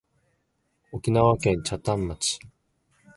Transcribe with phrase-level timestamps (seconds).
[0.91, 2.39] 沖縄県北谷町